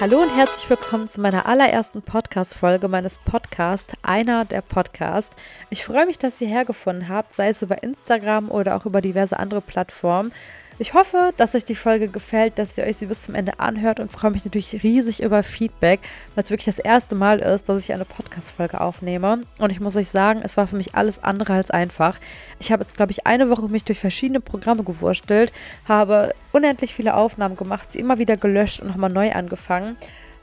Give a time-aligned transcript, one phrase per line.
[0.00, 5.36] Hallo und herzlich willkommen zu meiner allerersten Podcast-Folge meines Podcasts, einer der Podcasts.
[5.68, 9.38] Ich freue mich, dass ihr hergefunden habt, sei es über Instagram oder auch über diverse
[9.38, 10.32] andere Plattformen.
[10.80, 14.00] Ich hoffe, dass euch die Folge gefällt, dass ihr euch sie bis zum Ende anhört
[14.00, 16.00] und freue mich natürlich riesig über Feedback,
[16.34, 19.42] weil es wirklich das erste Mal ist, dass ich eine Podcast-Folge aufnehme.
[19.58, 22.18] Und ich muss euch sagen, es war für mich alles andere als einfach.
[22.60, 25.52] Ich habe jetzt, glaube ich, eine Woche mich durch verschiedene Programme gewurstelt,
[25.84, 29.98] habe unendlich viele Aufnahmen gemacht, sie immer wieder gelöscht und nochmal neu angefangen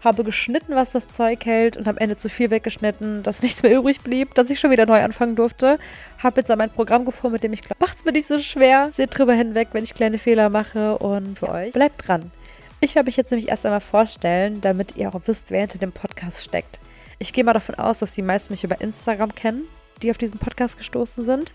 [0.08, 3.78] habe geschnitten, was das Zeug hält und am Ende zu viel weggeschnitten, dass nichts mehr
[3.78, 5.78] übrig blieb, dass ich schon wieder neu anfangen durfte.
[6.24, 8.40] Habe jetzt aber ein Programm gefunden, mit dem ich glaube, macht es mir nicht so
[8.40, 8.92] schwer.
[8.96, 12.32] Seht drüber hinweg, wenn ich kleine Fehler mache und für euch bleibt dran.
[12.80, 15.92] Ich werde mich jetzt nämlich erst einmal vorstellen, damit ihr auch wisst, wer hinter dem
[15.92, 16.80] Podcast steckt.
[17.20, 19.64] Ich gehe mal davon aus, dass die meisten mich über Instagram kennen,
[20.02, 21.52] die auf diesen Podcast gestoßen sind.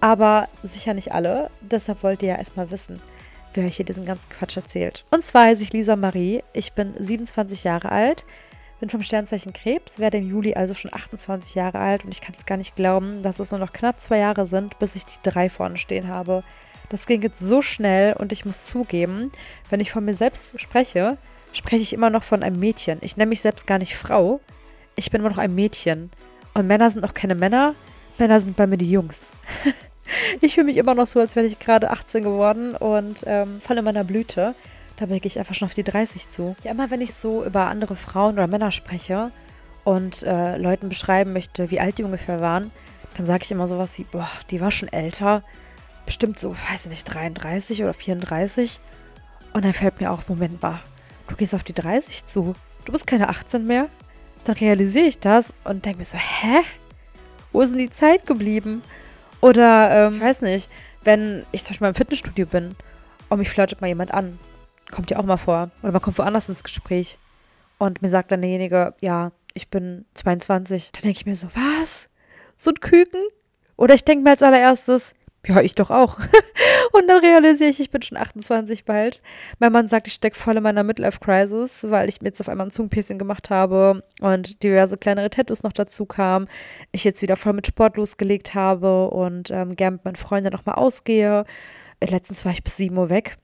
[0.00, 1.50] Aber sicher nicht alle.
[1.60, 3.00] Deshalb wollt ihr ja erstmal wissen
[3.58, 5.04] wer euch hier diesen ganzen Quatsch erzählt.
[5.10, 8.24] Und zwar heiße ich Lisa Marie, ich bin 27 Jahre alt,
[8.78, 12.36] bin vom Sternzeichen Krebs, werde im Juli also schon 28 Jahre alt und ich kann
[12.38, 15.18] es gar nicht glauben, dass es nur noch knapp zwei Jahre sind, bis ich die
[15.24, 16.44] drei vorne stehen habe.
[16.88, 19.32] Das ging jetzt so schnell und ich muss zugeben,
[19.70, 21.18] wenn ich von mir selbst spreche,
[21.52, 22.98] spreche ich immer noch von einem Mädchen.
[23.00, 24.40] Ich nenne mich selbst gar nicht Frau,
[24.94, 26.10] ich bin immer noch ein Mädchen.
[26.54, 27.74] Und Männer sind auch keine Männer,
[28.18, 29.32] Männer sind bei mir die Jungs.
[30.48, 33.76] Ich fühle mich immer noch so, als wäre ich gerade 18 geworden und ähm, voll
[33.76, 34.54] in meiner Blüte.
[34.96, 36.56] Da gehe ich einfach schon auf die 30 zu.
[36.64, 39.30] Ja, immer wenn ich so über andere Frauen oder Männer spreche
[39.84, 42.70] und äh, Leuten beschreiben möchte, wie alt die ungefähr waren,
[43.18, 45.42] dann sage ich immer sowas wie, boah, die war schon älter.
[46.06, 48.80] Bestimmt so, weiß nicht, 33 oder 34.
[49.52, 50.80] Und dann fällt mir auch, Moment mal,
[51.26, 52.54] du gehst auf die 30 zu.
[52.86, 53.90] Du bist keine 18 mehr.
[54.44, 56.60] Dann realisiere ich das und denke mir so, hä?
[57.52, 58.82] Wo ist denn die Zeit geblieben?
[59.40, 60.68] Oder, ähm, ich weiß nicht,
[61.04, 62.74] wenn ich zum Beispiel mal im Fitnessstudio bin
[63.28, 64.38] und mich flirtet mal jemand an.
[64.90, 65.70] Kommt ja auch mal vor.
[65.82, 67.18] Oder man kommt woanders ins Gespräch.
[67.78, 70.90] Und mir sagt dann derjenige, ja, ich bin 22.
[70.92, 72.08] Dann denke ich mir so, was?
[72.56, 73.22] So ein Küken?
[73.76, 75.14] Oder ich denke mir als allererstes,
[75.46, 76.18] ja, ich doch auch.
[76.92, 79.22] und dann realisiere ich, ich bin schon 28 bald.
[79.58, 82.66] Mein Mann sagt, ich stecke voll in meiner Midlife-Crisis, weil ich mir jetzt auf einmal
[82.66, 86.48] ein Zungenpiercing gemacht habe und diverse kleinere Tattoos noch dazu kamen.
[86.92, 90.76] Ich jetzt wieder voll mit Sport losgelegt habe und ähm, gern mit meinen Freunden nochmal
[90.76, 91.44] ausgehe.
[92.02, 93.36] Letztens war ich bis 7 Uhr weg.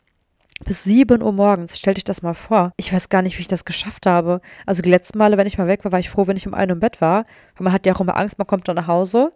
[0.65, 2.73] Bis 7 Uhr morgens, stell dich das mal vor.
[2.77, 4.41] Ich weiß gar nicht, wie ich das geschafft habe.
[4.67, 6.55] Also die letzten Male, wenn ich mal weg war, war ich froh, wenn ich um
[6.55, 7.25] 1 Uhr im Bett war.
[7.57, 9.33] Weil man hat ja auch immer Angst, man kommt dann nach Hause,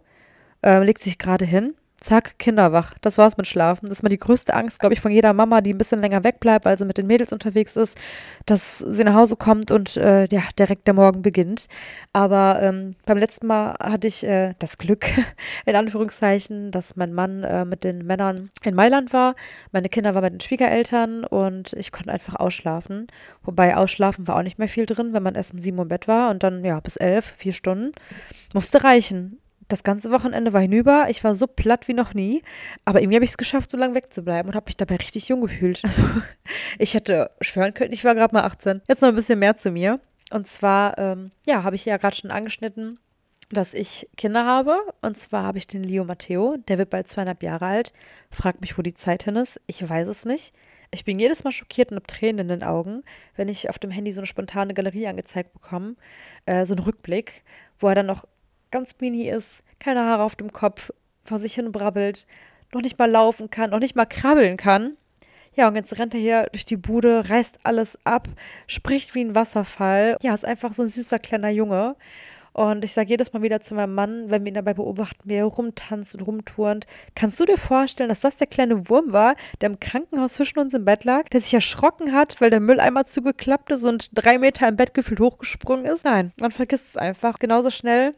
[0.65, 2.93] äh, legt sich gerade hin zack, Kinder wach.
[3.01, 3.87] Das war's mit Schlafen.
[3.87, 6.23] Das ist mal die größte Angst, glaube ich, von jeder Mama, die ein bisschen länger
[6.23, 7.97] wegbleibt, weil sie mit den Mädels unterwegs ist,
[8.45, 11.67] dass sie nach Hause kommt und äh, ja, direkt der Morgen beginnt.
[12.13, 15.05] Aber ähm, beim letzten Mal hatte ich äh, das Glück,
[15.65, 19.35] in Anführungszeichen, dass mein Mann äh, mit den Männern in Mailand war.
[19.71, 23.07] Meine Kinder waren bei den Schwiegereltern und ich konnte einfach ausschlafen.
[23.43, 25.89] Wobei ausschlafen war auch nicht mehr viel drin, wenn man erst um sieben Uhr im
[25.89, 27.91] Bett war und dann ja bis elf, vier Stunden.
[28.53, 31.05] Musste reichen das ganze Wochenende war hinüber.
[31.09, 32.43] Ich war so platt wie noch nie.
[32.85, 35.41] Aber irgendwie habe ich es geschafft, so lange wegzubleiben und habe mich dabei richtig jung
[35.41, 35.81] gefühlt.
[35.89, 36.03] Also
[36.77, 38.81] ich hätte schwören können, ich war gerade mal 18.
[38.87, 39.99] Jetzt noch ein bisschen mehr zu mir.
[40.31, 42.99] Und zwar, ähm, ja, habe ich ja gerade schon angeschnitten,
[43.49, 44.77] dass ich Kinder habe.
[45.01, 47.93] Und zwar habe ich den Leo Matteo, der wird bald zweieinhalb Jahre alt.
[48.29, 49.59] Fragt mich, wo die Zeit hin ist.
[49.67, 50.53] Ich weiß es nicht.
[50.91, 53.03] Ich bin jedes Mal schockiert und habe Tränen in den Augen,
[53.35, 55.95] wenn ich auf dem Handy so eine spontane Galerie angezeigt bekomme,
[56.47, 57.43] äh, so einen Rückblick,
[57.77, 58.25] wo er dann noch
[58.71, 60.91] ganz mini ist, keine Haare auf dem Kopf,
[61.23, 62.25] vor sich hin brabbelt,
[62.73, 64.97] noch nicht mal laufen kann, noch nicht mal krabbeln kann.
[65.55, 68.27] Ja, und jetzt rennt er hier durch die Bude, reißt alles ab,
[68.67, 70.17] spricht wie ein Wasserfall.
[70.21, 71.95] Ja, ist einfach so ein süßer kleiner Junge.
[72.53, 75.35] Und ich sage jedes Mal wieder zu meinem Mann, wenn wir ihn dabei beobachten, wie
[75.35, 79.69] er rumtanzt und rumturnt, kannst du dir vorstellen, dass das der kleine Wurm war, der
[79.69, 83.71] im Krankenhaus zwischen uns im Bett lag, der sich erschrocken hat, weil der Mülleimer zugeklappt
[83.71, 86.05] ist und drei Meter im Bett gefühlt hochgesprungen ist?
[86.05, 87.39] Nein, man vergisst es einfach.
[87.39, 88.15] Genauso schnell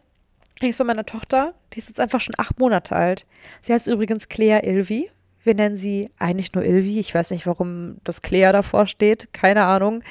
[0.70, 1.54] ist von meiner Tochter.
[1.74, 3.26] Die ist jetzt einfach schon acht Monate alt.
[3.62, 5.10] Sie heißt übrigens Clea Ilvi.
[5.44, 7.00] Wir nennen sie eigentlich nur Ilvi.
[7.00, 9.34] Ich weiß nicht, warum das Clea davor steht.
[9.34, 10.04] Keine Ahnung.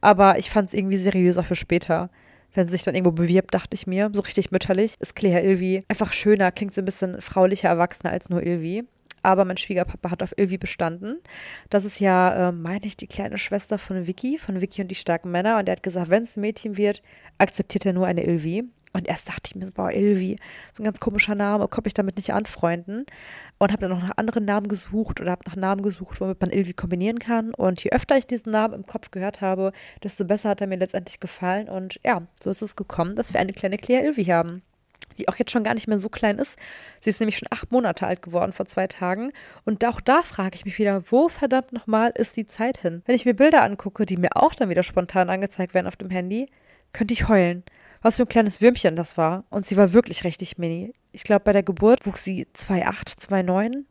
[0.00, 2.10] Aber ich fand es irgendwie seriöser für später.
[2.54, 5.84] Wenn sie sich dann irgendwo bewirbt, dachte ich mir, so richtig mütterlich, ist Clea Ilvi
[5.88, 8.84] einfach schöner, klingt so ein bisschen fraulicher, erwachsener als nur Ilvi.
[9.22, 11.18] Aber mein Schwiegerpapa hat auf Ilvi bestanden.
[11.68, 14.94] Das ist ja, äh, meine ich, die kleine Schwester von Vicky, von Vicky und die
[14.94, 15.58] starken Männer.
[15.58, 17.02] Und er hat gesagt, wenn es ein Mädchen wird,
[17.36, 18.64] akzeptiert er nur eine Ilvi.
[18.96, 20.36] Und erst dachte ich mir so, boah, Ilvi,
[20.72, 23.04] so ein ganz komischer Name, konnte ich damit nicht anfreunden.
[23.58, 26.50] Und habe dann noch nach anderen Namen gesucht oder habe nach Namen gesucht, womit man
[26.50, 27.52] Ilvi kombinieren kann.
[27.52, 29.72] Und je öfter ich diesen Namen im Kopf gehört habe,
[30.02, 31.68] desto besser hat er mir letztendlich gefallen.
[31.68, 34.62] Und ja, so ist es gekommen, dass wir eine kleine Claire Ilvi haben.
[35.18, 36.58] die auch jetzt schon gar nicht mehr so klein ist.
[37.00, 39.32] Sie ist nämlich schon acht Monate alt geworden vor zwei Tagen.
[39.64, 43.02] Und auch da frage ich mich wieder, wo verdammt nochmal ist die Zeit hin?
[43.06, 46.10] Wenn ich mir Bilder angucke, die mir auch dann wieder spontan angezeigt werden auf dem
[46.10, 46.48] Handy,
[46.92, 47.62] könnte ich heulen.
[48.02, 49.44] Was für ein kleines Würmchen das war.
[49.50, 50.92] Und sie war wirklich richtig mini.
[51.12, 53.84] Ich glaube, bei der Geburt wuchs sie 2,8, 2,9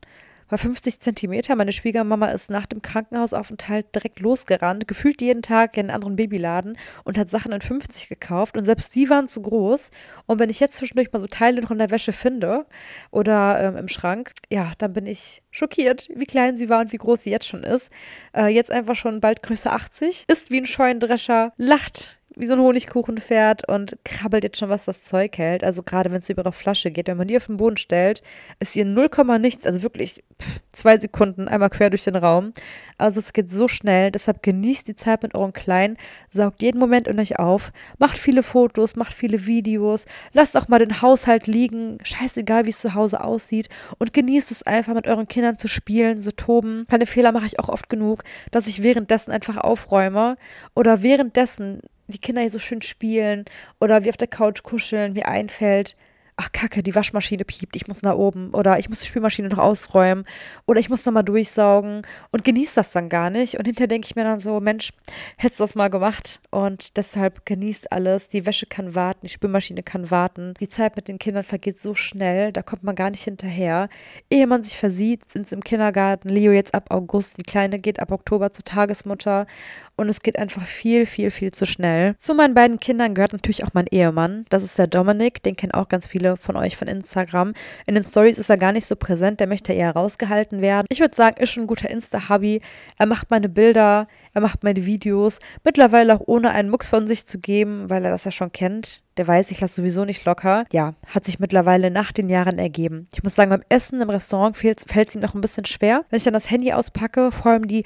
[0.50, 1.56] war 50 Zentimeter.
[1.56, 6.78] Meine Schwiegermama ist nach dem Krankenhausaufenthalt direkt losgerannt, gefühlt jeden Tag in einen anderen Babyladen
[7.04, 8.57] und hat Sachen in 50 gekauft.
[8.57, 9.92] Und selbst die waren zu groß.
[10.28, 12.66] Und wenn ich jetzt zwischendurch mal so Teile noch in der Wäsche finde
[13.12, 16.98] oder ähm, im Schrank, ja, dann bin ich schockiert, wie klein sie war und wie
[16.98, 17.90] groß sie jetzt schon ist.
[18.36, 22.60] Äh, jetzt einfach schon bald Größe 80, ist wie ein Scheunendrescher, lacht wie so ein
[22.60, 25.64] Honigkuchenpferd und krabbelt jetzt schon, was das Zeug hält.
[25.64, 28.22] Also gerade wenn es über ihre Flasche geht, wenn man die auf den Boden stellt,
[28.60, 29.10] ist ihr 0,
[29.40, 32.54] nichts, also wirklich pff, zwei Sekunden einmal quer durch den Raum.
[32.98, 35.98] Also es geht so schnell, deshalb genießt die Zeit mit euren Kleinen,
[36.30, 40.80] saugt jeden Moment in euch auf, macht viele Fotos, macht viele Videos, lasst auch mal
[40.80, 45.28] den Haushalt liegen, scheißegal, wie es zu Hause aussieht und genießt es einfach mit euren
[45.28, 46.86] Kindern zu spielen, zu toben.
[46.90, 50.38] Keine Fehler mache ich auch oft genug, dass ich währenddessen einfach aufräume
[50.74, 53.46] oder währenddessen die Kinder hier so schön spielen
[53.80, 55.96] oder wie auf der Couch kuscheln, mir einfällt,
[56.38, 59.57] ach Kacke, die Waschmaschine piept, ich muss nach oben oder ich muss die Spülmaschine noch
[59.57, 60.25] ausräumen
[60.66, 63.57] oder ich muss nochmal durchsaugen und genieße das dann gar nicht.
[63.57, 64.92] Und hinterher denke ich mir dann so, Mensch,
[65.38, 68.28] hättest du das mal gemacht und deshalb genießt alles.
[68.28, 70.54] Die Wäsche kann warten, die Spülmaschine kann warten.
[70.60, 73.90] Die Zeit mit den Kindern vergeht so schnell, da kommt man gar nicht hinterher.
[74.30, 76.30] Ehe man sich versieht, sind sie im Kindergarten.
[76.30, 79.48] Leo jetzt ab August, die Kleine geht ab Oktober zur Tagesmutter
[79.95, 82.15] und es geht einfach viel, viel, viel zu schnell.
[82.18, 84.45] Zu meinen beiden Kindern gehört natürlich auch mein Ehemann.
[84.50, 87.53] Das ist der Dominik, den kennen auch ganz viele von euch von Instagram.
[87.86, 90.86] In den Stories ist er gar nicht so präsent, der möchte eher rausgehalten werden.
[90.89, 92.62] Ich würde sagen, ist schon ein guter Insta-Hubby.
[92.97, 97.25] Er macht meine Bilder, er macht meine Videos, mittlerweile auch ohne einen Mucks von sich
[97.25, 99.01] zu geben, weil er das ja schon kennt.
[99.18, 100.65] Der weiß, ich lasse sowieso nicht locker.
[100.74, 103.07] Ja, hat sich mittlerweile nach den Jahren ergeben.
[103.13, 106.03] Ich muss sagen, beim Essen im Restaurant fällt es ihm noch ein bisschen schwer.
[106.09, 107.86] Wenn ich dann das Handy auspacke, vor allem die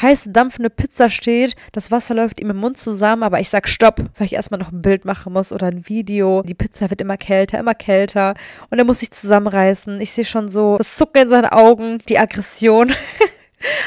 [0.00, 4.02] heiße, dampfende Pizza steht, das Wasser läuft ihm im Mund zusammen, aber ich sag Stopp,
[4.16, 6.42] weil ich erstmal noch ein Bild machen muss oder ein Video.
[6.42, 8.34] Die Pizza wird immer kälter, immer kälter
[8.70, 10.00] und er muss sich zusammenreißen.
[10.00, 12.92] Ich sehe schon so das Zucken in seinen Augen, die Aggression.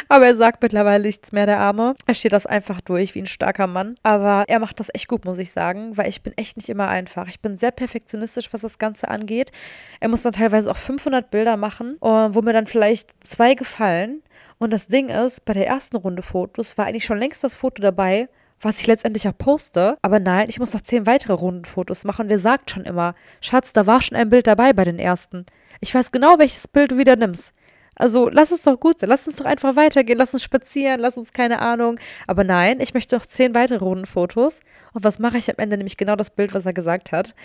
[0.07, 1.95] Aber er sagt mittlerweile nichts mehr, der Arme.
[2.05, 3.95] Er steht das einfach durch wie ein starker Mann.
[4.03, 6.87] Aber er macht das echt gut, muss ich sagen, weil ich bin echt nicht immer
[6.87, 7.27] einfach.
[7.27, 9.51] Ich bin sehr perfektionistisch, was das Ganze angeht.
[9.99, 14.21] Er muss dann teilweise auch 500 Bilder machen, wo mir dann vielleicht zwei gefallen.
[14.59, 17.81] Und das Ding ist, bei der ersten Runde Fotos war eigentlich schon längst das Foto
[17.81, 18.29] dabei,
[18.61, 19.97] was ich letztendlich auch poste.
[20.03, 22.23] Aber nein, ich muss noch zehn weitere Rundenfotos machen.
[22.23, 25.45] Und der sagt schon immer, Schatz, da war schon ein Bild dabei bei den ersten.
[25.81, 27.51] Ich weiß genau, welches Bild du wieder nimmst.
[27.95, 29.09] Also lass es doch gut sein.
[29.09, 30.17] Lass uns doch einfach weitergehen.
[30.17, 30.99] Lass uns spazieren.
[30.99, 31.99] Lass uns keine Ahnung.
[32.27, 34.61] Aber nein, ich möchte noch zehn weitere Rundenfotos.
[34.93, 35.77] Und was mache ich am Ende?
[35.77, 37.35] Nämlich genau das Bild, was er gesagt hat.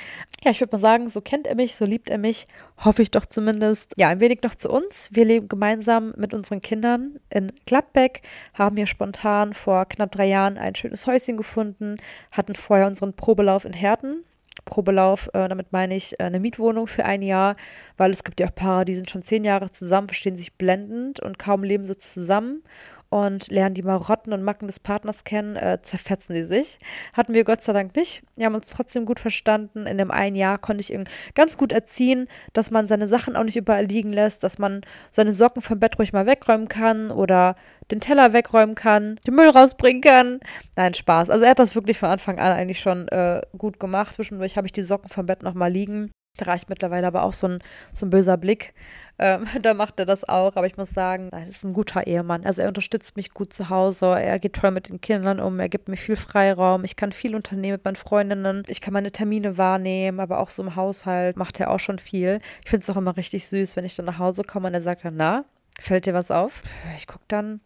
[0.42, 2.46] Ja, ich würde mal sagen, so kennt er mich, so liebt er mich.
[2.84, 3.94] Hoffe ich doch zumindest.
[3.96, 5.08] Ja, ein wenig noch zu uns.
[5.12, 8.22] Wir leben gemeinsam mit unseren Kindern in Gladbeck,
[8.54, 11.96] haben hier spontan vor knapp drei Jahren ein schönes Häuschen gefunden,
[12.30, 14.24] hatten vorher unseren Probelauf in Herten
[14.68, 17.56] Probelauf, äh, damit meine ich äh, eine Mietwohnung für ein Jahr,
[17.96, 21.20] weil es gibt ja auch Paare, die sind schon zehn Jahre zusammen, verstehen sich blendend
[21.20, 22.62] und kaum leben sie zusammen
[23.10, 26.78] und lernen die Marotten und Macken des Partners kennen, äh, zerfetzen die sich.
[27.14, 28.22] Hatten wir Gott sei Dank nicht.
[28.36, 29.86] Wir haben uns trotzdem gut verstanden.
[29.86, 33.44] In dem einen Jahr konnte ich ihn ganz gut erziehen, dass man seine Sachen auch
[33.44, 37.56] nicht überall liegen lässt, dass man seine Socken vom Bett ruhig mal wegräumen kann oder
[37.90, 40.40] den Teller wegräumen kann, den Müll rausbringen kann.
[40.76, 41.30] Nein, Spaß.
[41.30, 44.14] Also er hat das wirklich von Anfang an eigentlich schon äh, gut gemacht.
[44.14, 46.10] Zwischendurch habe ich die Socken vom Bett nochmal liegen.
[46.36, 47.58] Da reicht mittlerweile aber auch so ein,
[47.92, 48.72] so ein böser Blick.
[49.18, 50.54] Ähm, da macht er das auch.
[50.54, 52.44] Aber ich muss sagen, er ist ein guter Ehemann.
[52.46, 54.06] Also er unterstützt mich gut zu Hause.
[54.06, 55.58] Er geht toll mit den Kindern um.
[55.58, 56.84] Er gibt mir viel Freiraum.
[56.84, 58.62] Ich kann viel unternehmen mit meinen Freundinnen.
[58.68, 60.20] Ich kann meine Termine wahrnehmen.
[60.20, 62.40] Aber auch so im Haushalt macht er auch schon viel.
[62.64, 64.82] Ich finde es auch immer richtig süß, wenn ich dann nach Hause komme und er
[64.82, 65.44] sagt dann, na,
[65.80, 66.62] fällt dir was auf?
[66.96, 67.60] Ich gucke dann,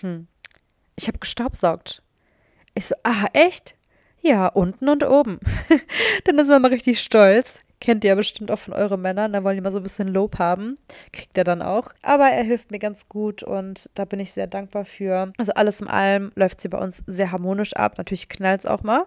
[0.00, 0.26] hm,
[0.96, 2.02] ich habe gestaubsaugt.
[2.74, 3.74] Ich so, ah, echt?
[4.20, 5.38] Ja, unten und oben.
[6.24, 7.60] dann ist er immer richtig stolz.
[7.80, 10.08] Kennt ihr ja bestimmt auch von euren Männern, da wollen die mal so ein bisschen
[10.08, 10.78] Lob haben.
[11.12, 11.92] Kriegt er dann auch.
[12.02, 15.32] Aber er hilft mir ganz gut und da bin ich sehr dankbar für.
[15.36, 17.98] Also alles in allem läuft sie bei uns sehr harmonisch ab.
[17.98, 19.06] Natürlich knallt es auch mal.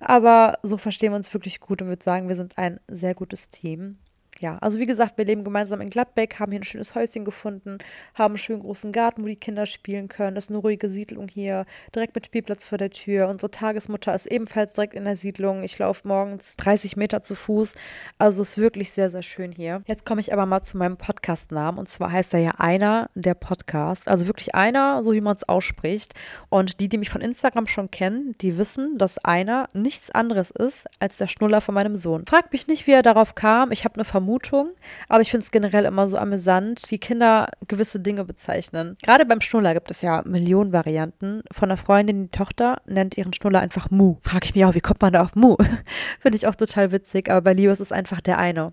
[0.00, 3.50] Aber so verstehen wir uns wirklich gut und würde sagen, wir sind ein sehr gutes
[3.50, 3.98] Team.
[4.40, 7.78] Ja, also wie gesagt, wir leben gemeinsam in Gladbeck, haben hier ein schönes Häuschen gefunden,
[8.14, 10.34] haben einen schönen großen Garten, wo die Kinder spielen können.
[10.34, 11.64] Das ist eine ruhige Siedlung hier,
[11.94, 13.28] direkt mit Spielplatz vor der Tür.
[13.28, 15.62] Unsere Tagesmutter ist ebenfalls direkt in der Siedlung.
[15.62, 17.74] Ich laufe morgens 30 Meter zu Fuß.
[18.18, 19.82] Also ist wirklich sehr, sehr schön hier.
[19.86, 21.78] Jetzt komme ich aber mal zu meinem Podcast-Namen.
[21.78, 24.08] Und zwar heißt er ja einer der Podcast.
[24.08, 26.14] Also wirklich einer, so wie man es ausspricht.
[26.48, 30.86] Und die, die mich von Instagram schon kennen, die wissen, dass einer nichts anderes ist
[31.00, 32.24] als der Schnuller von meinem Sohn.
[32.26, 33.72] Fragt mich nicht, wie er darauf kam.
[33.72, 34.70] Ich habe eine Vermutung Vermutung,
[35.08, 38.96] aber ich finde es generell immer so amüsant, wie Kinder gewisse Dinge bezeichnen.
[39.02, 41.42] Gerade beim Schnuller gibt es ja Millionen Varianten.
[41.52, 44.16] Von einer Freundin, die Tochter nennt ihren Schnuller einfach Mu.
[44.22, 45.56] Frage ich mich auch, wie kommt man da auf Mu?
[46.20, 48.72] finde ich auch total witzig, aber bei Leo ist es einfach der eine.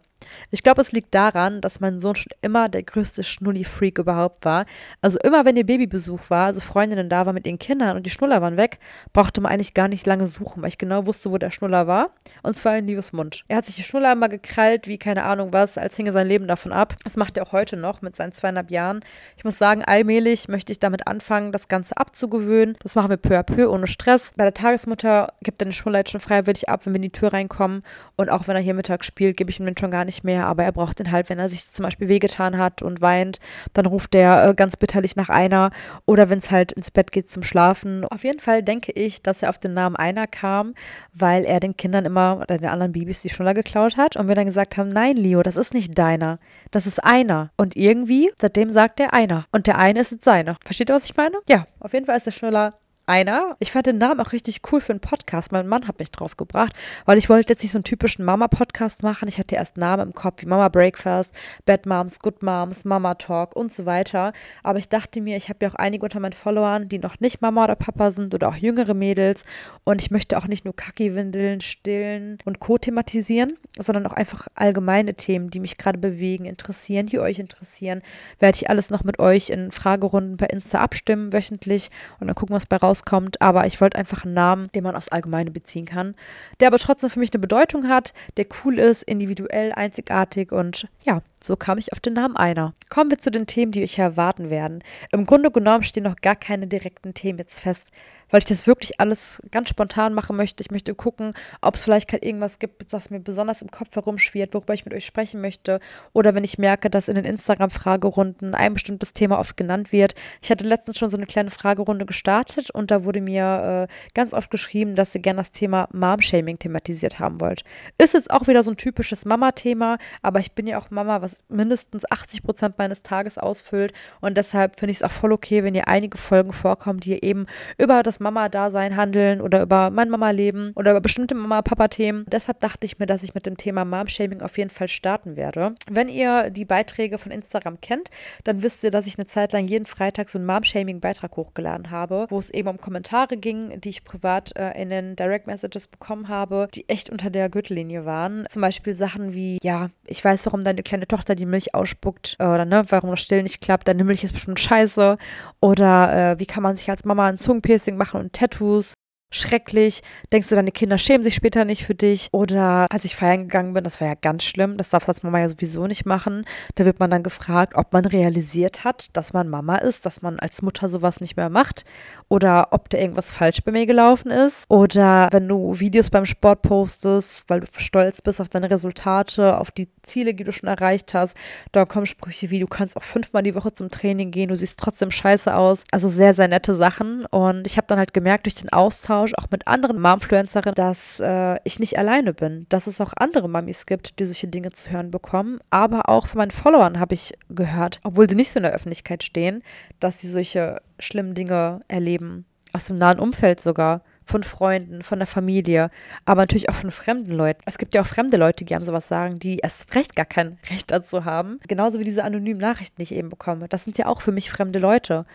[0.51, 4.65] Ich glaube, es liegt daran, dass mein Sohn schon immer der größte Schnulli-Freak überhaupt war.
[5.01, 8.10] Also immer, wenn ihr Babybesuch war, also Freundinnen da waren mit ihren Kindern und die
[8.10, 8.80] Schnuller waren weg,
[9.13, 12.12] brauchte man eigentlich gar nicht lange suchen, weil ich genau wusste, wo der Schnuller war.
[12.42, 13.44] Und zwar in Liebes Mund.
[13.48, 16.48] Er hat sich die Schnuller immer gekrallt, wie keine Ahnung was, als hinge sein Leben
[16.48, 16.96] davon ab.
[17.03, 19.01] Das macht er auch heute noch mit seinen zweieinhalb Jahren.
[19.38, 22.77] Ich muss sagen, allmählich möchte ich damit anfangen, das Ganze abzugewöhnen.
[22.82, 24.34] Das machen wir peu à peu, ohne Stress.
[24.36, 27.12] Bei der Tagesmutter gibt er den Schnuller jetzt schon freiwillig ab, wenn wir in die
[27.12, 27.82] Tür reinkommen.
[28.15, 30.24] Und auch wenn er hier Mittag spielt, gebe ich ihm den schon gar nicht nicht
[30.24, 33.39] mehr, aber er braucht den halt, wenn er sich zum Beispiel wehgetan hat und weint,
[33.74, 35.72] dann ruft er äh, ganz bitterlich nach einer
[36.05, 38.05] oder wenn es halt ins Bett geht zum Schlafen.
[38.05, 40.74] Auf jeden Fall denke ich, dass er auf den Namen einer kam,
[41.13, 44.36] weil er den Kindern immer oder den anderen Babys die Schnuller geklaut hat und wir
[44.36, 46.39] dann gesagt haben, nein, Leo, das ist nicht deiner,
[46.72, 47.51] das ist einer.
[47.58, 49.46] Und irgendwie, seitdem sagt er einer.
[49.51, 50.58] Und der eine ist jetzt seiner.
[50.63, 51.38] Versteht ihr, was ich meine?
[51.48, 52.74] Ja, auf jeden Fall ist der Schnuller
[53.06, 53.56] einer.
[53.60, 55.52] Ich fand den Namen auch richtig cool für einen Podcast.
[55.52, 56.74] Mein Mann hat mich drauf gebracht,
[57.06, 59.28] weil ich wollte jetzt nicht so einen typischen Mama-Podcast machen.
[59.28, 61.34] Ich hatte erst Namen im Kopf wie Mama Breakfast,
[61.66, 64.34] Bad Moms, Good Moms, Mama Talk und so weiter.
[64.64, 67.42] Aber ich dachte mir, ich habe ja auch einige unter meinen Followern, die noch nicht
[67.42, 69.44] Mama oder Papa sind oder auch jüngere Mädels.
[69.84, 72.78] Und ich möchte auch nicht nur Kacki-Windeln, Stillen und Co.
[72.78, 78.02] thematisieren, sondern auch einfach allgemeine Themen, die mich gerade bewegen, interessieren, die euch interessieren.
[78.40, 81.90] Werde ich alles noch mit euch in Fragerunden bei Insta abstimmen, wöchentlich.
[82.20, 84.96] Und dann gucken, was bei raus rauskommt, aber ich wollte einfach einen Namen, den man
[84.96, 86.16] aufs Allgemeine beziehen kann,
[86.60, 91.22] der aber trotzdem für mich eine Bedeutung hat, der cool ist, individuell, einzigartig und ja,
[91.42, 92.74] so kam ich auf den Namen einer.
[92.90, 94.84] Kommen wir zu den Themen, die euch erwarten werden.
[95.12, 97.88] Im Grunde genommen stehen noch gar keine direkten Themen jetzt fest
[98.34, 100.63] weil ich das wirklich alles ganz spontan machen möchte.
[100.63, 104.56] Ich möchte gucken, ob es vielleicht gerade irgendwas gibt, was mir besonders im Kopf herumschwirrt,
[104.56, 105.80] worüber ich mit euch sprechen möchte.
[106.13, 110.16] Oder wenn ich merke, dass in den Instagram-Fragerunden ein bestimmtes Thema oft genannt wird.
[110.42, 114.34] Ich hatte letztens schon so eine kleine Fragerunde gestartet und da wurde mir äh, ganz
[114.34, 117.63] oft geschrieben, dass ihr gerne das Thema Mom-Shaming thematisiert haben wollt.
[118.00, 121.38] Ist jetzt auch wieder so ein typisches Mama-Thema, aber ich bin ja auch Mama, was
[121.50, 125.75] mindestens 80 Prozent meines Tages ausfüllt und deshalb finde ich es auch voll okay, wenn
[125.75, 127.46] ihr einige Folgen vorkommt, die ihr eben
[127.78, 132.25] über das Mama-Dasein handeln oder über mein Mama-Leben oder über bestimmte Mama-Papa-Themen.
[132.27, 135.75] Deshalb dachte ich mir, dass ich mit dem Thema Mom-Shaming auf jeden Fall starten werde.
[135.89, 138.10] Wenn ihr die Beiträge von Instagram kennt,
[138.44, 142.25] dann wisst ihr, dass ich eine Zeit lang jeden Freitag so einen Mom-Shaming-Beitrag hochgeladen habe,
[142.30, 146.30] wo es eben um Kommentare ging, die ich privat äh, in den Direct Messages bekommen
[146.30, 148.46] habe, die echt unter der Gürtellinie waren.
[148.50, 152.46] Zum Beispiel Sachen wie, ja, ich weiß, warum deine kleine Tochter die Milch ausspuckt äh,
[152.46, 155.18] oder ne, warum das Still nicht klappt, deine Milch ist bestimmt scheiße
[155.60, 158.94] oder äh, wie kann man sich als Mama ein Zungenpiercing machen und Tattoos
[159.34, 160.02] schrecklich.
[160.32, 162.30] Denkst du, deine Kinder schämen sich später nicht für dich?
[162.32, 165.24] Oder als ich feiern gegangen bin, das war ja ganz schlimm, das darfst du als
[165.24, 166.46] Mama ja sowieso nicht machen.
[166.76, 170.40] Da wird man dann gefragt, ob man realisiert hat, dass man Mama ist, dass man
[170.40, 171.84] als Mutter sowas nicht mehr macht.
[172.30, 174.66] Oder ob da irgendwas falsch bei mir gelaufen ist.
[174.70, 179.72] Oder wenn du Videos beim Sport postest, weil du stolz bist auf deine Resultate, auf
[179.72, 181.36] die Ziele, die du schon erreicht hast,
[181.72, 184.80] da kommen Sprüche wie, du kannst auch fünfmal die Woche zum Training gehen, du siehst
[184.80, 185.84] trotzdem scheiße aus.
[185.92, 187.26] Also sehr, sehr nette Sachen.
[187.26, 191.58] Und ich habe dann halt gemerkt durch den Austausch, auch mit anderen Momfluencerinnen, dass äh,
[191.64, 195.12] ich nicht alleine bin, dass es auch andere Mamis gibt, die solche Dinge zu hören
[195.12, 195.60] bekommen.
[195.70, 199.24] Aber auch von meinen Followern habe ich gehört, obwohl sie nicht so in der Öffentlichkeit
[199.24, 199.64] stehen,
[200.00, 202.46] dass sie solche schlimmen Dinge erleben.
[202.74, 205.89] Aus dem nahen Umfeld sogar von Freunden, von der Familie,
[206.25, 207.62] aber natürlich auch von fremden Leuten.
[207.65, 210.58] Es gibt ja auch fremde Leute, die haben sowas sagen, die erst recht gar kein
[210.70, 211.60] Recht dazu haben.
[211.68, 213.68] Genauso wie diese anonymen Nachrichten, die ich eben bekomme.
[213.68, 215.25] Das sind ja auch für mich fremde Leute.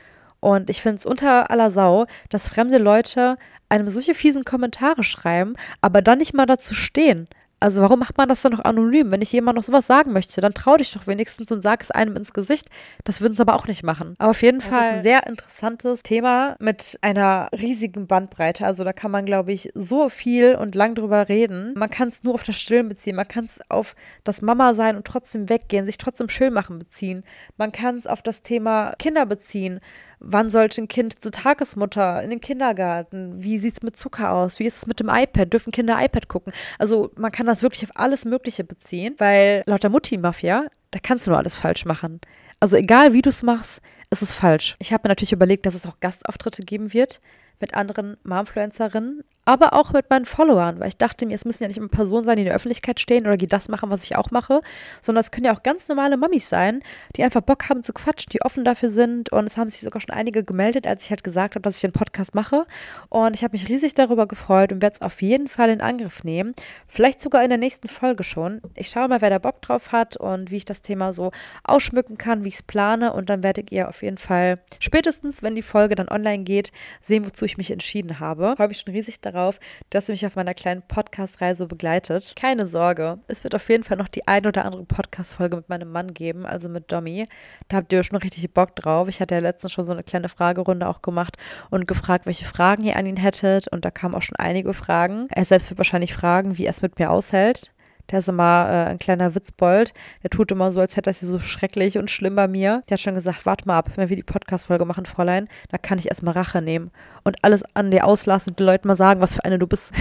[0.41, 3.37] Und ich finde es unter aller Sau, dass fremde Leute
[3.69, 7.29] einem solche fiesen Kommentare schreiben, aber dann nicht mal dazu stehen.
[7.61, 9.11] Also warum macht man das dann noch anonym?
[9.11, 11.91] Wenn ich jemand noch sowas sagen möchte, dann trau dich doch wenigstens und sag es
[11.91, 12.69] einem ins Gesicht.
[13.05, 14.15] Das würden sie aber auch nicht machen.
[14.19, 18.65] Aber auf jeden das Fall ist ein sehr interessantes Thema mit einer riesigen Bandbreite.
[18.65, 21.75] Also da kann man, glaube ich, so viel und lang drüber reden.
[21.77, 23.17] Man kann es nur auf das Stillen beziehen.
[23.17, 27.25] Man kann es auf das Mama sein und trotzdem weggehen, sich trotzdem schön machen beziehen.
[27.57, 29.81] Man kann es auf das Thema Kinder beziehen
[30.21, 33.43] Wann sollte ein Kind zur Tagesmutter in den Kindergarten?
[33.43, 34.59] Wie sieht es mit Zucker aus?
[34.59, 35.53] Wie ist es mit dem iPad?
[35.53, 36.53] Dürfen Kinder iPad gucken?
[36.79, 41.27] Also man kann das wirklich auf alles Mögliche beziehen, weil laut der Mutti-Mafia, da kannst
[41.27, 42.21] du nur alles falsch machen.
[42.61, 44.77] Also egal wie du es machst, es ist falsch.
[44.79, 47.21] Ich habe mir natürlich überlegt, dass es auch Gastauftritte geben wird
[47.61, 51.69] mit anderen Momfluencerinnen, aber auch mit meinen Followern, weil ich dachte mir, es müssen ja
[51.69, 54.15] nicht immer Personen sein, die in der Öffentlichkeit stehen oder die das machen, was ich
[54.15, 54.61] auch mache,
[55.01, 56.83] sondern es können ja auch ganz normale Mamis sein,
[57.17, 59.33] die einfach Bock haben zu quatschen, die offen dafür sind.
[59.33, 61.81] Und es haben sich sogar schon einige gemeldet, als ich halt gesagt habe, dass ich
[61.81, 62.67] den Podcast mache.
[63.09, 66.25] Und ich habe mich riesig darüber gefreut und werde es auf jeden Fall in Angriff
[66.25, 66.53] nehmen,
[66.87, 68.61] vielleicht sogar in der nächsten Folge schon.
[68.75, 71.31] Ich schaue mal, wer da Bock drauf hat und wie ich das Thema so
[71.65, 73.15] ausschmücken kann, wie ich es plane.
[73.15, 77.25] Und dann werdet ihr auf jeden Fall spätestens, wenn die Folge dann online geht, sehen,
[77.25, 78.51] wozu ich mich entschieden habe.
[78.51, 82.35] Ich freue mich schon riesig darauf darauf, dass ihr mich auf meiner kleinen Podcast-Reise begleitet.
[82.37, 85.91] Keine Sorge, es wird auf jeden Fall noch die ein oder andere Podcast-Folge mit meinem
[85.91, 87.27] Mann geben, also mit Domi.
[87.69, 89.09] Da habt ihr schon richtig Bock drauf.
[89.09, 91.37] Ich hatte ja letztens schon so eine kleine Fragerunde auch gemacht
[91.71, 93.69] und gefragt, welche Fragen ihr an ihn hättet.
[93.69, 95.29] Und da kamen auch schon einige Fragen.
[95.35, 97.73] Er selbst wird wahrscheinlich fragen, wie er es mit mir aushält.
[98.11, 99.93] Der ist immer äh, ein kleiner Witzbold.
[100.23, 102.83] Der tut immer so, als hätte er sie so schrecklich und schlimm bei mir.
[102.89, 105.99] Der hat schon gesagt, warte mal ab, wenn wir die Podcast-Folge machen, Fräulein, da kann
[105.99, 106.91] ich erstmal Rache nehmen
[107.25, 109.93] und alles an dir auslassen und den Leuten mal sagen, was für eine du bist.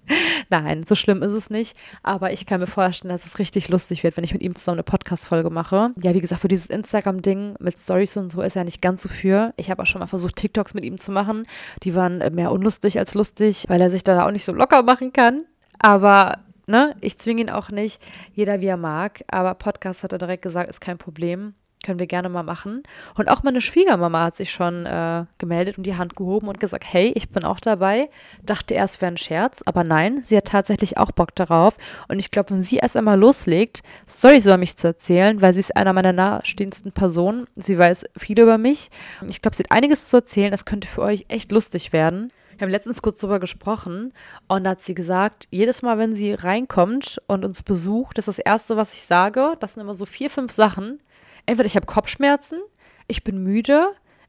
[0.50, 1.76] Nein, so schlimm ist es nicht.
[2.02, 4.76] Aber ich kann mir vorstellen, dass es richtig lustig wird, wenn ich mit ihm zusammen
[4.76, 5.90] eine Podcast-Folge mache.
[6.00, 9.08] Ja, wie gesagt, für dieses Instagram-Ding mit Stories und so ist er nicht ganz so
[9.08, 9.52] für.
[9.56, 11.46] Ich habe auch schon mal versucht, TikToks mit ihm zu machen.
[11.82, 15.12] Die waren mehr unlustig als lustig, weil er sich da auch nicht so locker machen
[15.12, 15.44] kann.
[15.78, 18.00] Aber ne, ich zwinge ihn auch nicht,
[18.32, 21.54] jeder wie er mag, aber Podcast hat er direkt gesagt, ist kein Problem.
[21.84, 22.82] Können wir gerne mal machen.
[23.16, 26.84] Und auch meine Schwiegermama hat sich schon äh, gemeldet und die Hand gehoben und gesagt,
[26.84, 28.08] hey, ich bin auch dabei.
[28.42, 31.76] Dachte erst, wäre ein Scherz, aber nein, sie hat tatsächlich auch Bock darauf.
[32.08, 35.60] Und ich glaube, wenn sie erst einmal loslegt, Storys über mich zu erzählen, weil sie
[35.60, 37.46] ist einer meiner nahestehendsten Personen.
[37.54, 38.90] Sie weiß viel über mich.
[39.28, 40.50] Ich glaube, sie hat einiges zu erzählen.
[40.50, 42.32] Das könnte für euch echt lustig werden.
[42.56, 44.14] Wir haben letztens kurz darüber gesprochen
[44.48, 48.38] und da hat sie gesagt, jedes Mal, wenn sie reinkommt und uns besucht, ist das
[48.38, 49.56] Erste, was ich sage.
[49.60, 51.02] Das sind immer so vier, fünf Sachen.
[51.44, 52.60] Entweder ich habe Kopfschmerzen,
[53.08, 53.88] ich bin müde,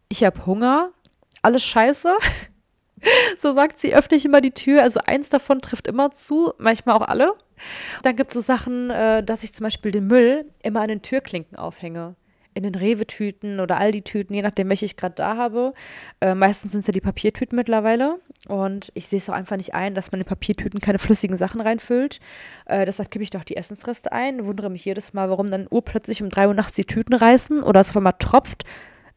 [0.10, 0.92] ich habe Hunger,
[1.42, 2.14] alles scheiße.
[3.40, 4.84] so sagt sie, öffne ich immer die Tür.
[4.84, 7.32] Also eins davon trifft immer zu, manchmal auch alle.
[8.04, 11.02] Dann gibt es so Sachen, äh, dass ich zum Beispiel den Müll immer an den
[11.02, 12.18] Türklinken aufhänge
[12.58, 15.74] in den Rewe-Tüten oder Aldi-Tüten, je nachdem, welche ich gerade da habe.
[16.20, 18.20] Äh, meistens sind es ja die Papiertüten mittlerweile.
[18.48, 21.62] Und ich sehe es doch einfach nicht ein, dass man in Papiertüten keine flüssigen Sachen
[21.62, 22.20] reinfüllt.
[22.66, 24.46] Äh, deshalb kippe ich doch die Essensreste ein.
[24.46, 27.80] Wundere mich jedes Mal, warum dann urplötzlich um 3 Uhr nachts die Tüten reißen oder
[27.80, 28.64] es auf einmal tropft.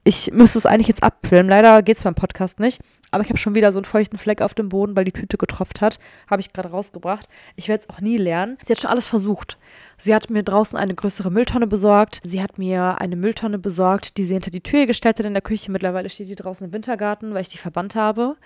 [0.02, 1.50] Ich müsste es eigentlich jetzt abfilmen.
[1.50, 2.80] Leider geht es beim Podcast nicht.
[3.10, 5.36] Aber ich habe schon wieder so einen feuchten Fleck auf dem Boden, weil die Tüte
[5.36, 5.98] getropft hat.
[6.30, 7.28] Habe ich gerade rausgebracht.
[7.56, 8.56] Ich werde es auch nie lernen.
[8.64, 9.58] Sie hat schon alles versucht.
[9.98, 12.20] Sie hat mir draußen eine größere Mülltonne besorgt.
[12.24, 15.42] Sie hat mir eine Mülltonne besorgt, die sie hinter die Tür gestellt hat in der
[15.42, 15.72] Küche.
[15.72, 18.36] Mittlerweile steht die draußen im Wintergarten, weil ich die verbannt habe.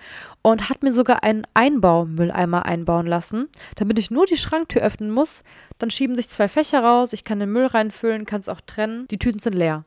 [0.42, 5.44] Und hat mir sogar einen Einbaumülleimer einbauen lassen, damit ich nur die Schranktür öffnen muss.
[5.78, 7.12] Dann schieben sich zwei Fächer raus.
[7.12, 9.06] Ich kann den Müll reinfüllen, kann es auch trennen.
[9.08, 9.84] Die Tüten sind leer.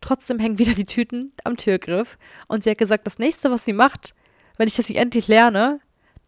[0.00, 2.18] Trotzdem hängen wieder die Tüten am Türgriff.
[2.48, 4.14] Und sie hat gesagt, das nächste, was sie macht,
[4.56, 5.80] wenn ich das nicht endlich lerne,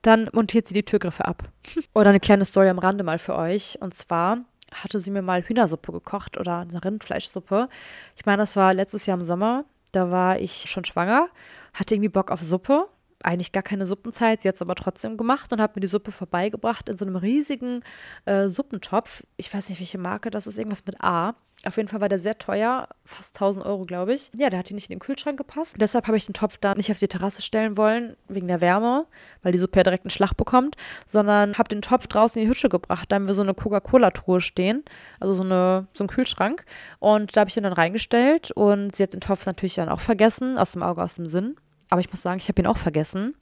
[0.02, 1.44] dann montiert sie die Türgriffe ab.
[1.94, 3.78] oder eine kleine Story am Rande mal für euch.
[3.80, 4.38] Und zwar
[4.72, 7.68] hatte sie mir mal Hühnersuppe gekocht oder eine Rindfleischsuppe.
[8.16, 9.64] Ich meine, das war letztes Jahr im Sommer.
[9.92, 11.28] Da war ich schon schwanger,
[11.72, 12.88] hatte irgendwie Bock auf Suppe
[13.22, 14.42] eigentlich gar keine Suppenzeit.
[14.42, 17.16] Sie hat es aber trotzdem gemacht und hat mir die Suppe vorbeigebracht in so einem
[17.16, 17.82] riesigen
[18.24, 19.22] äh, Suppentopf.
[19.36, 21.34] Ich weiß nicht, welche Marke das ist, irgendwas mit A.
[21.64, 24.30] Auf jeden Fall war der sehr teuer, fast 1000 Euro, glaube ich.
[24.36, 25.74] Ja, der hat nicht in den Kühlschrank gepasst.
[25.80, 29.06] Deshalb habe ich den Topf da nicht auf die Terrasse stellen wollen, wegen der Wärme,
[29.42, 32.54] weil die Suppe ja direkt einen Schlag bekommt, sondern habe den Topf draußen in die
[32.54, 33.10] Hütte gebracht.
[33.10, 34.84] Da haben wir so eine Coca-Cola-Truhe stehen,
[35.18, 36.64] also so, eine, so einen Kühlschrank.
[37.00, 40.00] Und da habe ich ihn dann reingestellt und sie hat den Topf natürlich dann auch
[40.00, 41.56] vergessen, aus dem Auge, aus dem Sinn.
[41.90, 43.34] Aber ich muss sagen, ich habe ihn auch vergessen.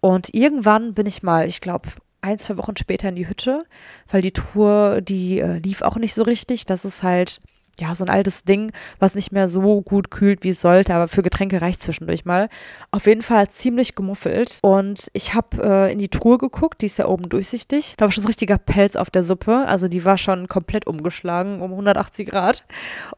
[0.00, 1.88] Und irgendwann bin ich mal, ich glaube,
[2.20, 3.64] ein, zwei Wochen später in die Hütte,
[4.08, 6.66] weil die Tour, die äh, lief auch nicht so richtig.
[6.66, 7.40] Das ist halt,
[7.78, 11.08] ja, so ein altes Ding, was nicht mehr so gut kühlt, wie es sollte, aber
[11.08, 12.48] für Getränke reicht zwischendurch mal.
[12.90, 14.58] Auf jeden Fall ziemlich gemuffelt.
[14.62, 17.94] Und ich habe äh, in die Truhe geguckt, die ist ja oben durchsichtig.
[17.96, 19.64] Da war schon so richtiger Pelz auf der Suppe.
[19.66, 22.64] Also die war schon komplett umgeschlagen um 180 Grad.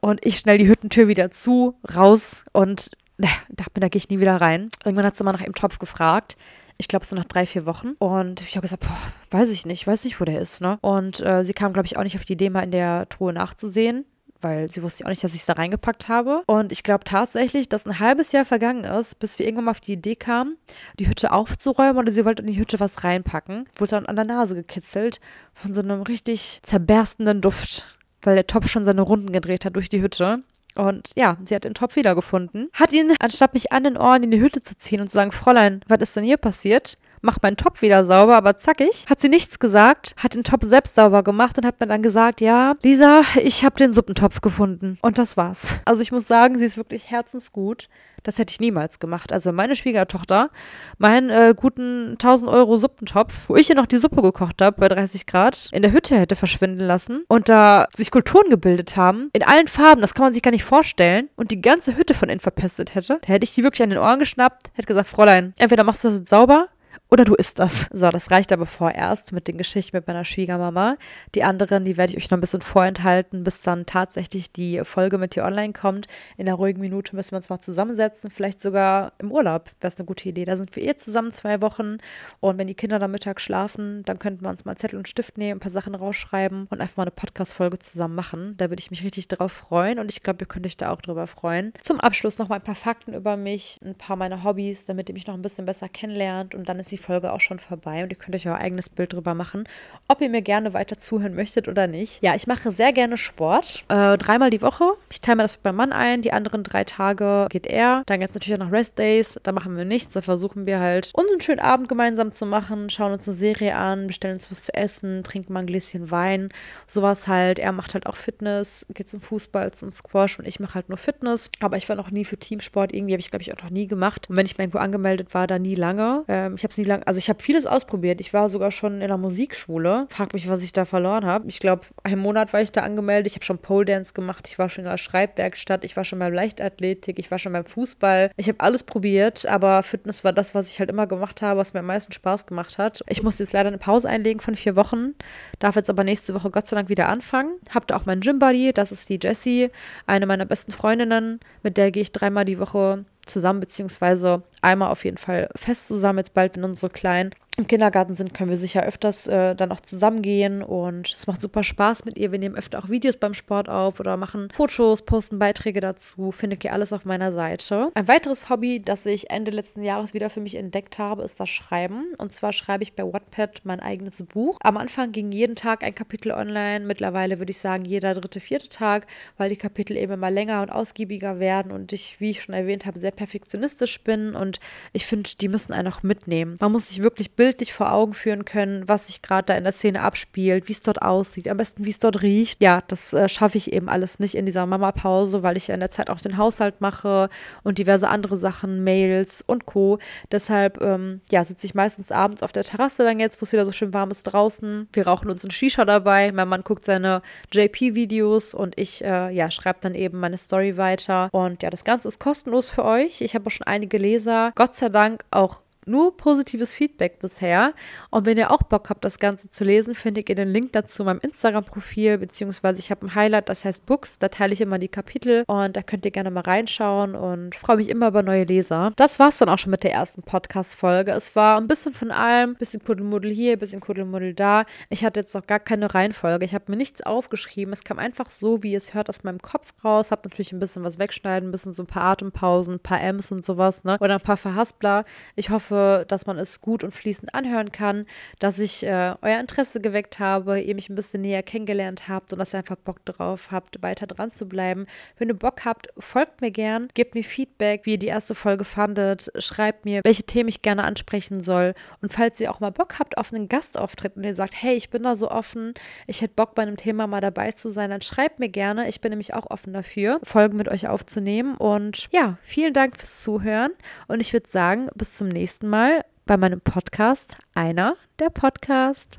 [0.01, 4.09] Und ich schnell die Hüttentür wieder zu, raus und ne, dachte mir, da gehe ich
[4.09, 4.71] nie wieder rein.
[4.85, 6.37] Irgendwann hat sie mal nach dem Topf gefragt.
[6.81, 7.92] Ich glaube, so nach drei, vier Wochen.
[7.99, 10.79] Und ich habe gesagt, boah, weiß ich nicht, weiß nicht, wo der ist, ne?
[10.81, 13.33] Und äh, sie kam, glaube ich, auch nicht auf die Idee, mal in der Truhe
[13.33, 14.05] nachzusehen
[14.40, 16.42] weil sie wusste auch nicht, dass ich es da reingepackt habe.
[16.46, 19.81] Und ich glaube tatsächlich, dass ein halbes Jahr vergangen ist, bis wir irgendwann mal auf
[19.81, 20.57] die Idee kamen,
[20.98, 23.68] die Hütte aufzuräumen oder sie wollte in die Hütte was reinpacken.
[23.79, 25.20] Wurde dann an der Nase gekitzelt
[25.55, 29.88] von so einem richtig zerberstenden Duft, weil der Topf schon seine Runden gedreht hat durch
[29.88, 30.42] die Hütte.
[30.74, 32.70] Und ja, sie hat den Topf wiedergefunden.
[32.72, 35.33] Hat ihn, anstatt mich an den Ohren in die Hütte zu ziehen und zu sagen,
[35.33, 36.98] Fräulein, was ist denn hier passiert?
[37.22, 39.04] Mach meinen Topf wieder sauber, aber zackig.
[39.09, 42.40] Hat sie nichts gesagt, hat den Topf selbst sauber gemacht und hat mir dann gesagt,
[42.40, 44.98] ja, Lisa, ich habe den Suppentopf gefunden.
[45.02, 45.81] Und das war's.
[45.85, 47.88] Also ich muss sagen, sie ist wirklich herzensgut.
[48.24, 49.33] Das hätte ich niemals gemacht.
[49.33, 50.50] Also meine Schwiegertochter,
[50.98, 54.88] meinen äh, guten 1000 Euro Suppentopf, wo ich ihr noch die Suppe gekocht habe bei
[54.88, 59.42] 30 Grad, in der Hütte hätte verschwinden lassen und da sich Kulturen gebildet haben, in
[59.42, 62.40] allen Farben, das kann man sich gar nicht vorstellen, und die ganze Hütte von innen
[62.40, 65.85] verpestet hätte, da hätte ich die wirklich an den Ohren geschnappt, hätte gesagt, Fräulein, entweder
[65.85, 66.68] machst du das jetzt sauber
[67.11, 67.88] oder du isst das.
[67.92, 70.97] So, das reicht aber vorerst mit den Geschichten mit meiner Schwiegermama.
[71.35, 75.16] Die anderen, die werde ich euch noch ein bisschen vorenthalten, bis dann tatsächlich die Folge
[75.16, 76.07] mit dir online kommt.
[76.37, 79.71] In einer ruhigen Minute müssen wir uns mal zusammensetzen, vielleicht sogar im Urlaub.
[79.81, 80.44] Das ist eine gute Idee.
[80.44, 81.99] Da sind wir eh zusammen zwei Wochen
[82.40, 85.38] und wenn die Kinder dann mittags schlafen, dann könnten wir uns mal Zettel und Stift
[85.38, 88.55] nehmen, ein paar Sachen rausschreiben und einfach mal eine Podcast-Folge zusammen machen.
[88.59, 91.01] Da würde ich mich richtig drauf freuen und ich glaube, ihr könnt euch da auch
[91.01, 91.73] drüber freuen.
[91.83, 95.14] Zum Abschluss noch mal ein paar Fakten über mich, ein paar meiner Hobbys, damit ihr
[95.14, 98.02] mich noch ein bisschen besser kennenlernt und dann ist die die Folge auch schon vorbei
[98.02, 99.64] und ihr könnt euch euer eigenes Bild drüber machen,
[100.08, 102.22] ob ihr mir gerne weiter zuhören möchtet oder nicht.
[102.22, 103.84] Ja, ich mache sehr gerne Sport.
[103.88, 104.84] Äh, dreimal die Woche.
[105.11, 106.22] Ich teile mir das mit meinem Mann ein.
[106.22, 108.02] Die anderen drei Tage geht er.
[108.06, 109.38] Dann gibt es natürlich auch noch Rest Days.
[109.42, 110.12] Da machen wir nichts.
[110.14, 114.06] Da versuchen wir halt, unseren schönen Abend gemeinsam zu machen, schauen uns eine Serie an,
[114.06, 116.48] bestellen uns was zu essen, trinken mal ein Gläschen Wein.
[116.87, 117.58] Sowas halt.
[117.58, 120.98] Er macht halt auch Fitness, geht zum Fußball, zum Squash und ich mache halt nur
[120.98, 121.50] Fitness.
[121.61, 122.92] Aber ich war noch nie für Teamsport.
[122.92, 124.28] Irgendwie habe ich, glaube ich, auch noch nie gemacht.
[124.28, 126.24] Und wenn ich mal irgendwo angemeldet war, dann nie lange.
[126.28, 128.20] Ähm, ich habe es nie lang, also ich habe vieles ausprobiert.
[128.20, 130.07] Ich war sogar schon in der Musikschule.
[130.09, 131.46] Frag mich, was ich da verloren habe.
[131.48, 133.29] Ich glaube, einen Monat war ich da angemeldet.
[133.29, 134.48] Ich habe schon Pole Dance gemacht.
[134.48, 135.85] Ich war schon in der Schreibwerkstatt.
[135.85, 137.18] Ich war schon beim Leichtathletik.
[137.18, 138.31] Ich war schon beim Fußball.
[138.37, 141.74] Ich habe alles probiert, aber Fitness war das, was ich halt immer gemacht habe, was
[141.74, 143.03] mir am meisten Spaß gemacht hat.
[143.09, 145.14] Ich musste jetzt leider eine Pause einlegen von vier Wochen.
[145.59, 147.53] Darf jetzt aber nächste Woche Gott sei Dank wieder anfangen.
[147.74, 148.72] Hab auch meinen Gym Buddy.
[148.72, 149.70] Das ist die Jessie,
[150.07, 151.40] eine meiner besten Freundinnen.
[151.62, 156.19] Mit der gehe ich dreimal die Woche zusammen, beziehungsweise einmal auf jeden Fall fest zusammen,
[156.19, 159.81] jetzt bald, wenn unsere Kleinen im Kindergarten sind, können wir sicher öfters äh, dann auch
[159.81, 162.31] zusammengehen und es macht super Spaß mit ihr.
[162.31, 166.31] Wir nehmen öfter auch Videos beim Sport auf oder machen Fotos, posten Beiträge dazu.
[166.31, 167.90] Findet ihr alles auf meiner Seite.
[167.94, 171.49] Ein weiteres Hobby, das ich Ende letzten Jahres wieder für mich entdeckt habe, ist das
[171.49, 172.14] Schreiben.
[172.18, 174.59] Und zwar schreibe ich bei Wattpad mein eigenes Buch.
[174.62, 176.87] Am Anfang ging jeden Tag ein Kapitel online.
[176.87, 180.71] Mittlerweile würde ich sagen, jeder dritte, vierte Tag, weil die Kapitel eben immer länger und
[180.71, 184.61] ausgiebiger werden und ich, wie ich schon erwähnt habe, sehr perfektionistisch bin und
[184.92, 186.55] ich finde, die müssen einen auch mitnehmen.
[186.61, 189.64] Man muss sich wirklich bilden bildlich vor Augen führen können, was sich gerade da in
[189.64, 192.61] der Szene abspielt, wie es dort aussieht, am besten wie es dort riecht.
[192.61, 195.80] Ja, das äh, schaffe ich eben alles nicht in dieser Mama-Pause, weil ich ja in
[195.80, 197.30] der Zeit auch den Haushalt mache
[197.62, 199.98] und diverse andere Sachen, Mails und Co.
[200.30, 203.64] Deshalb, ähm, ja, sitze ich meistens abends auf der Terrasse dann jetzt, wo es wieder
[203.64, 204.87] so schön warm ist draußen.
[204.92, 206.30] Wir rauchen uns ein Shisha dabei.
[206.32, 211.30] Mein Mann guckt seine JP-Videos und ich, äh, ja, schreibe dann eben meine Story weiter.
[211.32, 213.22] Und ja, das Ganze ist kostenlos für euch.
[213.22, 217.74] Ich habe auch schon einige Leser, Gott sei Dank auch nur positives Feedback bisher.
[218.11, 221.03] Und wenn ihr auch Bock habt, das Ganze zu lesen, findet ihr den Link dazu
[221.03, 224.18] in meinem Instagram-Profil, beziehungsweise ich habe ein Highlight, das heißt Books.
[224.18, 227.77] Da teile ich immer die Kapitel und da könnt ihr gerne mal reinschauen und freue
[227.77, 228.92] mich immer über neue Leser.
[228.96, 231.12] Das war es dann auch schon mit der ersten Podcast-Folge.
[231.12, 234.64] Es war ein bisschen von allem, bisschen Kuddelmuddel hier, bisschen Kuddelmuddel da.
[234.90, 236.44] Ich hatte jetzt noch gar keine Reihenfolge.
[236.44, 237.72] Ich habe mir nichts aufgeschrieben.
[237.72, 240.11] Es kam einfach so, wie es hört, aus meinem Kopf raus.
[240.11, 243.31] Habe natürlich ein bisschen was wegschneiden, ein bisschen so ein paar Atempausen, ein paar M's
[243.31, 243.96] und sowas, ne?
[244.01, 245.05] Oder ein paar Verhaspler.
[245.37, 248.07] Ich hoffe, dass man es gut und fließend anhören kann,
[248.38, 252.38] dass ich äh, euer Interesse geweckt habe, ihr mich ein bisschen näher kennengelernt habt und
[252.38, 254.87] dass ihr einfach Bock drauf habt, weiter dran zu bleiben.
[255.17, 258.64] Wenn ihr Bock habt, folgt mir gern, gebt mir Feedback, wie ihr die erste Folge
[258.64, 261.75] fandet, schreibt mir, welche Themen ich gerne ansprechen soll.
[262.03, 264.91] Und falls ihr auch mal Bock habt auf einen Gastauftritt und ihr sagt, hey, ich
[264.91, 265.75] bin da so offen,
[266.07, 268.88] ich hätte Bock bei einem Thema mal dabei zu sein, dann schreibt mir gerne.
[268.88, 271.57] Ich bin nämlich auch offen dafür, Folgen mit euch aufzunehmen.
[271.57, 273.73] Und ja, vielen Dank fürs Zuhören.
[274.07, 279.18] Und ich würde sagen, bis zum nächsten Mal bei meinem Podcast Einer der Podcast.